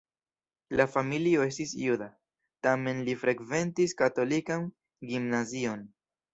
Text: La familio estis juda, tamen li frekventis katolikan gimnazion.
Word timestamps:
La 0.79 0.85
familio 0.93 1.43
estis 1.49 1.73
juda, 1.81 2.07
tamen 2.69 3.05
li 3.11 3.17
frekventis 3.27 3.97
katolikan 4.03 4.69
gimnazion. 5.15 5.89